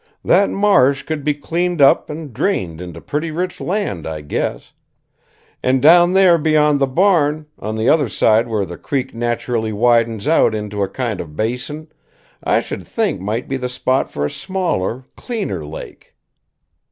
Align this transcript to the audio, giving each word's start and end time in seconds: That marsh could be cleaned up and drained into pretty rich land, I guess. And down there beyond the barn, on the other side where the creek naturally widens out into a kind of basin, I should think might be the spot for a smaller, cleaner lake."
That 0.25 0.49
marsh 0.49 1.03
could 1.03 1.23
be 1.23 1.35
cleaned 1.35 1.79
up 1.79 2.09
and 2.09 2.33
drained 2.33 2.81
into 2.81 2.99
pretty 2.99 3.29
rich 3.29 3.61
land, 3.61 4.07
I 4.07 4.21
guess. 4.21 4.73
And 5.61 5.79
down 5.79 6.13
there 6.13 6.39
beyond 6.39 6.79
the 6.79 6.87
barn, 6.87 7.45
on 7.59 7.75
the 7.75 7.87
other 7.87 8.09
side 8.09 8.47
where 8.47 8.65
the 8.65 8.79
creek 8.79 9.13
naturally 9.13 9.71
widens 9.71 10.27
out 10.27 10.55
into 10.55 10.81
a 10.81 10.89
kind 10.89 11.21
of 11.21 11.35
basin, 11.35 11.91
I 12.43 12.61
should 12.61 12.81
think 12.81 13.21
might 13.21 13.47
be 13.47 13.57
the 13.57 13.69
spot 13.69 14.09
for 14.11 14.25
a 14.25 14.29
smaller, 14.31 15.05
cleaner 15.15 15.63
lake." 15.63 16.15